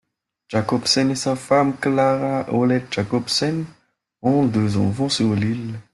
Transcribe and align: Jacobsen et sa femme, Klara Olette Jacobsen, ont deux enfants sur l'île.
Jacobsen 0.49 1.11
et 1.11 1.15
sa 1.15 1.35
femme, 1.35 1.77
Klara 1.77 2.51
Olette 2.51 2.91
Jacobsen, 2.91 3.65
ont 4.23 4.45
deux 4.47 4.75
enfants 4.77 5.09
sur 5.09 5.35
l'île. 5.35 5.79